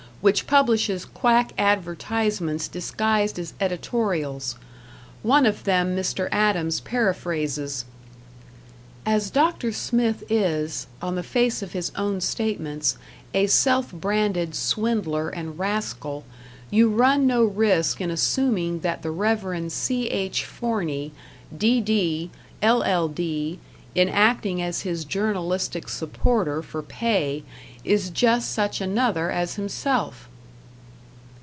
which 0.21 0.45
publishes 0.45 1.03
quack 1.03 1.51
advertisements 1.57 2.67
disguised 2.67 3.39
as 3.39 3.55
editorials. 3.59 4.53
One 5.23 5.47
of 5.47 5.63
them 5.63 5.95
Mr. 5.97 6.29
Adams 6.31 6.79
paraphrases: 6.81 7.85
As 9.03 9.31
Dr. 9.31 9.71
Smith 9.71 10.23
is, 10.29 10.85
on 11.01 11.15
the 11.15 11.23
face 11.23 11.63
of 11.63 11.71
his 11.71 11.91
own 11.95 12.21
statements, 12.21 12.99
a 13.33 13.47
self 13.47 13.91
branded 13.91 14.53
swindler 14.53 15.29
and 15.29 15.57
rascal, 15.57 16.23
you 16.69 16.87
run 16.87 17.25
no 17.25 17.43
risk 17.43 17.99
in 17.99 18.11
assuming 18.11 18.81
that 18.81 19.01
the 19.01 19.09
Rev. 19.09 19.71
C.H. 19.71 20.45
Forney, 20.45 21.13
D.D., 21.57 22.29
L.L.D., 22.61 23.57
in 23.93 24.07
acting 24.07 24.61
as 24.61 24.83
his 24.83 25.03
journalistic 25.03 25.89
supporter 25.89 26.61
for 26.61 26.81
pay, 26.81 27.43
is 27.83 28.09
just 28.09 28.49
such 28.49 28.79
another 28.79 29.29
as 29.29 29.55
himself! 29.55 30.29